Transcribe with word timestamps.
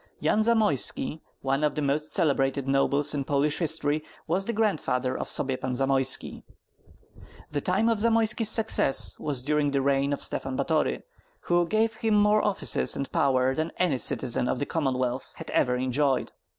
Yan 0.19 0.39
Zamoyski, 0.41 1.21
one 1.43 1.63
of 1.63 1.75
the 1.75 1.81
most 1.83 2.11
celebrated 2.11 2.67
nobles 2.67 3.13
in 3.13 3.23
Polish 3.23 3.59
history, 3.59 4.03
was 4.25 4.45
the 4.45 4.51
grandfather 4.51 5.15
of 5.15 5.27
Sobiepan 5.29 5.75
Zamoyski. 5.75 6.41
The 7.51 7.61
time 7.61 7.87
of 7.87 7.99
Zamoyski's 7.99 8.49
success 8.49 9.15
was 9.19 9.43
during 9.43 9.69
the 9.69 9.81
reign 9.83 10.11
of 10.11 10.19
Stephen 10.23 10.57
Batory, 10.57 11.03
who 11.41 11.67
gave 11.67 11.93
him 11.97 12.15
more 12.15 12.41
offices 12.43 12.95
and 12.95 13.11
power 13.11 13.53
than 13.53 13.71
any 13.77 13.99
citizen 13.99 14.49
of 14.49 14.57
the 14.57 14.65
Commonwealth 14.65 15.33
had 15.35 15.51
ever 15.51 15.75
enjoyed. 15.75 16.31